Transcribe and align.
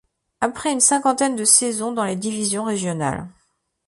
Après 0.39 0.71
une 0.71 0.79
cinquantaine 0.79 1.35
de 1.35 1.43
saisons 1.45 1.91
dans 1.91 2.05
les 2.05 2.15
divisions 2.15 2.63
régionales. 2.63 3.27